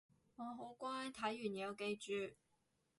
[0.37, 2.33] 我好乖睇完有記住